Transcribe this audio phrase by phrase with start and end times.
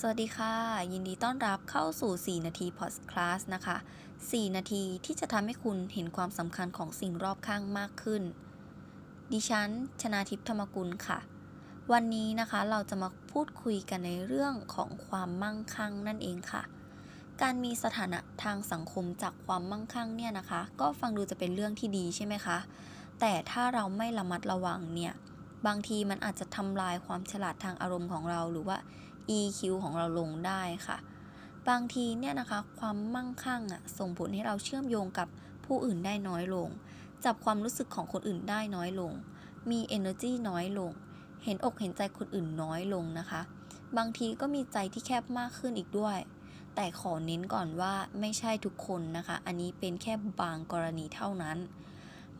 [0.00, 0.54] สวัสดีค่ะ
[0.92, 3.76] ยินดีต้อนรับเข้าสู่ 4 นาทีพอดคลาสนะคะ
[4.16, 8.22] 4 นาทีที่จะทำให้คุณเห็นความสำคัญของสิ่งรอบข้างมากขึ้น
[9.32, 9.68] ดิฉัน
[10.00, 11.18] ชนาทิพย์ธรรมกุลค่ะ
[11.92, 16.62] วันนี้นะคะเราจะมาพูดคุยกันในเรื่องของความมั่งคั่งนั่นเองค่ะ
[17.42, 22.58] การมีสถานะทางสังคมจากความมั่งคั่งเนี่ยนะคะ ก็ฟังดูจะเป็นเรื่องที่ดีใช่ไหมคะ
[23.20, 25.12] แต่ถ้าเราไม่ระมัดระวังเนี่ย
[25.66, 28.78] บางทีมันอาจจะทำลายความฉลาดทางอารมณ์ของเราหรือว่า
[29.38, 30.98] EQ ของเราลงได้ค่ะ
[31.68, 35.28] บางทีเนี่ยนะคะความมั่งคั่งอะส่งผลให้เราเชื่อมโยงกับ
[35.64, 36.68] ผู้อื่นได้น้อยลง
[37.24, 39.12] จับความรู้สึกของคนอื่นได้น้อยลง
[39.70, 40.90] มี energy น้อยลง
[41.44, 43.40] เห็นอกเห็นใจคนอื่นน้อยลงนะคะ
[43.96, 46.18] บางทีก็มีใจที่แคบมากขึ้นอีกด้วย
[46.74, 51.58] แต่ขอเน้นก่อนว่าไม่ใช่ทุกคนนะคะ อันนี้เป็นแค่บางกรณีเท่านั้น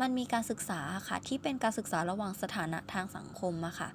[0.00, 3.88] มันมีการศึกษาค่ะที่เป็นการศึกษาระหว่างสถานะทางสังคมอะค่ะ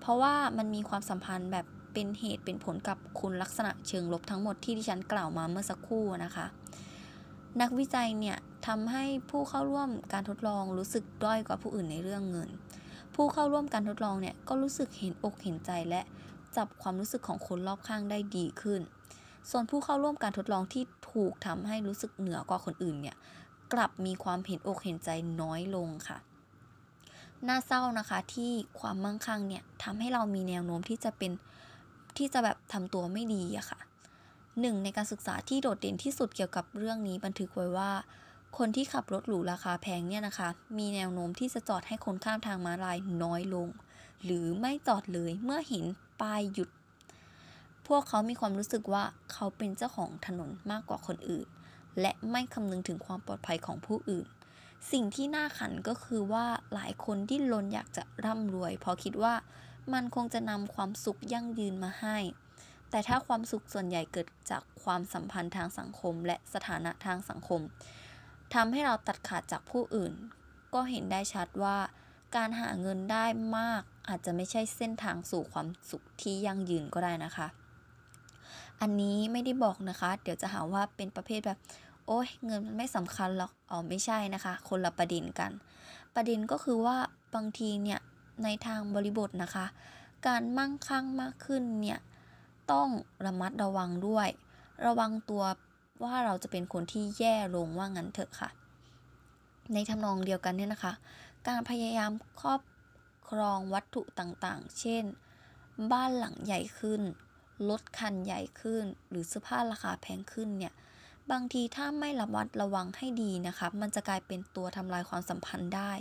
[0.00, 1.66] เพราะว่ามันมีความสัมพันธ์แบบ
[1.98, 6.46] เป็นเหตุเป็นผลกับคุณลักษณะเชิงลบทั้งหมดที่ดิฉันกล่าวมาเมื่อสักครู่นะคะ
[7.60, 12.48] นักวิจัยเนี่ยทำให้ผู้เข้าร่วมการทดลองรู้สึกด้อยกว่าผู้อื่นในเรื่องเงิน
[13.14, 16.00] ผู้เข้าร่วมการทดลองเนี่ยก็รู้สึกเห็นอกเห็นใจและ
[16.56, 18.80] จับความรู้สึกของคนรอบข้างได้ดีขึ้น
[19.50, 20.82] ส่วนผู้เข้าร่วมการทดลองที่
[21.12, 23.16] ถูกทำให้รู้สึกเหนือกว่าคนอื่นเนี่ย
[23.72, 25.08] กลับมีความเห็นอกเห็นใจ
[25.40, 26.18] น้อยลงค่ะ
[27.48, 31.32] น่าเศร้านะคะที่ความมั่งคั่งเนี่ยทำให้เรามีแนวโน้มที่จะเป็น
[32.18, 33.80] ที่จะแบบทำตัวไม่ดีอะค่ะ
[34.60, 37.90] หนึ่งในการศึกษาที่โดดเด่นที่สุดเกี่ยวกับเรื่องนี้บันทึกไว้ว่า
[38.58, 43.68] คนที่ขับรถหรูราคาแพงเนี่ยนะคะ มีแนวโน้มที่จะจอดให้คนข้ามทางม้าลายน้อยลง
[44.24, 45.84] หรือไม่จอดเลยเมื่อเห็น
[46.20, 46.68] ป้ายหยุด
[47.86, 51.46] พวกเขามีความรู้สึกว่าเขาเป็นเจ้าของถนนมากกว่าคนอื่น
[52.00, 54.26] และไม่คำนึงถึงความปลอดภัยของผู้อื่น
[54.92, 59.34] สิ่งที่น่าขันก็คือว่าหลายคนที่ลนอยากจะร่ำรวยเพราะคิดว่า
[59.94, 62.18] มันคงจะนำความสุขยั่งยืนมาให้
[62.90, 67.60] แต่ถ้าความสุขส่วนใหญ่เกิดจากความสัมพันธ์ทางสังคมและสถานะทางสังคม
[68.54, 70.12] ทำให้เราตัดขาดจากผู้อื่น
[70.74, 71.78] ก็เห็นได้ชัดว่า
[72.36, 73.24] การหาเงินได้
[73.58, 77.46] มากอาจจะไม่ใช่เส้นทางสู่ความสุขที่ยั่งยืนก็ได้นะคะ
[78.80, 81.58] อันนี้ไม่ได้บอกนะคะ เดี๋ยวจะหาว่าเป็นประเภทแบบ
[82.06, 85.52] โอ้ยเงินมันไม่สำคัญหรอก อ๋อไม่ใช่นะคะ คนละประเด็นกัน
[86.14, 86.96] ประเด็นก็คือว่า
[87.34, 88.00] บางทีเนี่ย
[88.44, 89.66] ในทางบริบทนะคะ
[90.26, 91.98] การมั่งคั่งมากขึ้นเนี่ย
[92.72, 92.88] ต้อง
[93.26, 94.28] ระมัดระวังด้วย
[94.86, 95.42] ระวังตัว
[96.02, 98.50] ว่าเราจะเป็นคนที่แย่ลงว่างั้นเถอะค่ะ
[99.72, 100.92] ในทำนองเดียวกันเนี่ยนะคะ
[101.48, 102.60] การพยายามครอบ
[103.28, 105.04] ครองวัตถุต่างๆ เช่น
[105.92, 107.02] บ้านหลังใหญ่ขึ้น
[107.68, 110.74] รถคันใหญ่ขึ้น หรือเสื้อผ้าราคาแพงขึ้นเนี่ย
[111.30, 115.92] บางทีถ้าไม่ระมัดระวังให้ดีนะคะ มันจะกลายเป็นตัวทำลายความสัมพันธ์ได้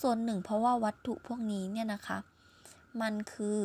[0.00, 2.18] ส่วนหนึ่งเพราะว่าวัตถุพวกนี้เนี่ยนะคะ
[3.00, 3.58] มันคือ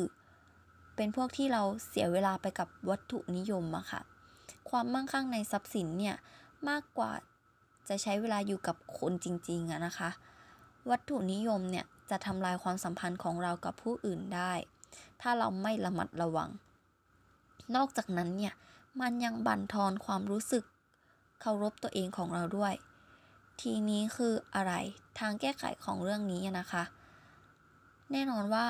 [0.96, 4.00] เป็นพวกที่เราเสียเวลาไปกับวัตถุนิยมอะค่ะ
[4.70, 6.16] ความมั่งคั่งในทรัพย์สินเนี่ย
[6.68, 7.12] มากกว่า
[7.88, 10.10] จะใช้เวลาอยู่กับคนจริงๆอะนะคะ
[10.90, 14.52] วัตถุนิยมเนี่ยจะทำลายความสัมพันธ์ของเรากับผู้อื่นได้
[15.20, 16.50] ถ้าเราไม่ระมัดระวัง
[17.76, 18.54] นอกจากนั้นเนี่ย
[19.00, 20.64] มันยังบั่นทอนความรู้สึก
[21.40, 22.74] เคารพตัวเองของเราด้วย
[23.62, 24.72] ทีนี้คืออะไร
[25.18, 26.82] ทางแก้ไขของเรื่องนี้นะคะ
[28.12, 28.66] แน่นอนว่า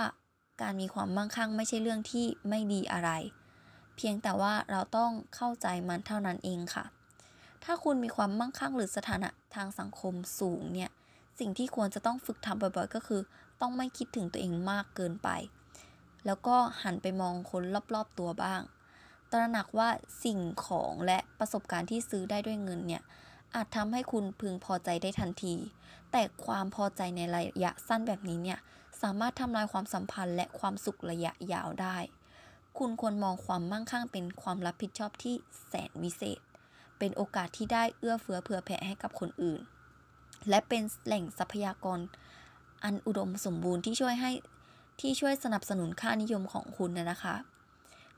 [0.62, 3.10] การมีความมั่งคั่งไม่ใช่เรื่องที่ไม่ดีอะไร
[3.97, 6.84] เพียงแต่ว่าเราต้องเข้าใจมันเท่านั้นเองค่ะ
[7.64, 10.91] ถ้าคุณมีความมั่งคั่งหรือสถานะทางสังคมสูงเนี่ย
[11.38, 13.20] สิ่งที่ควรจะต้องฝึกทำบ่อยๆ ก็คือ
[13.60, 15.28] ต้องไม่คิดถึงตัวเองมากเกินไป
[16.26, 17.62] แล้วก็หันไปมองคน
[17.94, 18.60] รอบๆตัวบ้าง
[19.31, 19.88] ตระหนักว่า
[20.25, 23.02] สิ่งของและประสบการณ์ที่ซื้อได้ด้วยเงินเนี่ย
[23.54, 25.54] อาจทำให้คุณพึงพอใจได้ทันที
[26.12, 28.58] แต่ความพอใจในระยะสั้นแบบนี้เนี่ย
[29.02, 31.96] สามารถทำลายความสัมพันธ์และความสุขระยะยาวได้
[32.78, 35.34] คุณควรมองความมั่งคั่งเป็นความรับผิดชอบที่
[35.66, 36.40] แสนวิเศษ
[36.99, 39.60] เป็นโอกาสที่ได้เอื้อเฟื้อเผื่อแผ่ให้กับคนอื่น
[40.49, 41.99] และเป็นแหล่งทรัพยากร
[42.84, 44.31] อันอุดมสมบูรณ์ที่ช่วยให้
[45.00, 47.37] ที่ช่วยสนับสนุนค่านิยมของคุณนะคะ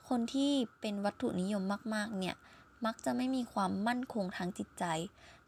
[0.08, 1.62] คนที่เป็นวัตถุนิยม
[1.94, 2.36] มาก ๆ เนี่ย
[2.86, 4.84] มักจะไม่มีความมั่นคงทางจิตใจ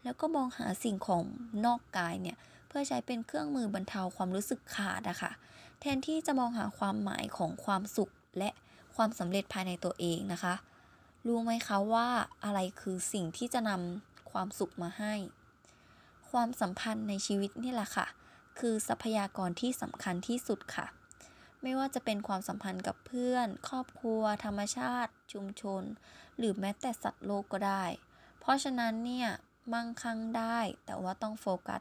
[0.05, 1.25] แล้วก็มองหาสิ่งของ
[1.65, 2.37] นอกกายเนี่ย
[2.69, 5.33] เพื่อใช้เป็นเครื่องมือบรรเทาความรู้สึกขาดอะคะ่ะ
[5.81, 8.51] แทนที่จะมองหาความหมายของความสุขและ
[8.97, 10.55] ความสำเร็จภายในตัวเองนะคะ
[11.27, 12.09] รู้ไหมคะว่า
[12.45, 15.15] อะไรคือสิ่งที่จะนำความสุขมาให้
[16.31, 18.07] ความสัมพันธ์ในชีวิตนี่แหละค่ะ
[18.59, 20.87] คือทรัพยากรที่สำคัญที่สุดค่ะ
[21.63, 25.83] ไม่ว่าจะเป็นความสัมพันธ์กับเพื่อน ครอบครัว ธรรมชาติ ชุมชน
[26.39, 27.85] หรือแม้แต่สัตว์โลกก็ได้
[28.41, 29.29] เพราะฉะนั้นเนี่ย
[29.73, 31.81] มั่งคั่งได้ แต่ว่าต้องโฟกัส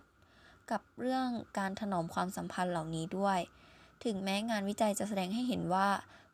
[0.71, 1.27] กับเรื่อง
[1.57, 3.39] การถนอมความสัมพันธ์เหล่านี้ด้วย
[4.03, 5.87] ถึงแม้งานวิจัยจะแสดงให้เห็นว่า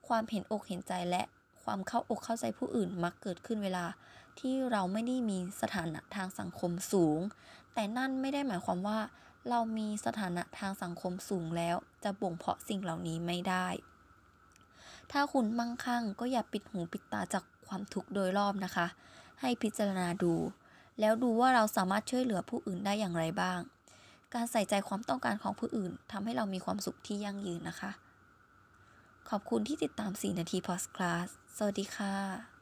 [0.08, 1.24] ความเห็นอกเห็นใจและ
[1.64, 3.86] ความเข้าอกเข้าใจผู้อื่นมักเกิดขึ้นเวลา
[4.40, 7.20] ที่เราไม่ได้มีสถานะทางสังคมสูง
[7.74, 9.00] แต่นั่นไม่ได้หมายความว่า
[9.50, 13.68] เรามีสถานะทางสังคมสูงแล้ว จะบ่งเพาะสิ่งเหล่านี้ไม่ได้
[15.12, 18.88] ถ้าคุณมั่งคั่งก็อย่าปิดหูปิดตาจากความทุกข์โดยรอบนะคะ
[19.42, 20.34] ให้พิจารณาดู
[21.00, 23.60] แล้วดูว่าเราสามารถช่วยเหลือผู้อื่นได้อย่างไรบ้าง
[24.34, 27.92] การใส่ใจความต้องการของผู้อื่นทำให้เรามีความสุขที่ยั่งยืนนะคะ
[29.30, 31.28] ขอบคุณที่ติดตาม 4 นาทีพอสคลาส
[31.58, 32.61] สวัสดีค่ะ